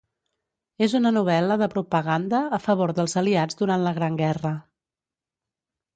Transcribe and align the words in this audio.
És 0.85 0.93
una 0.99 1.11
novel·la 1.17 1.57
de 1.63 1.67
propaganda 1.75 2.41
a 2.59 2.61
favor 2.65 2.95
dels 3.01 3.15
aliats 3.23 3.61
durant 3.63 3.87
la 3.89 3.95
Gran 3.99 4.19
guerra. 4.23 4.57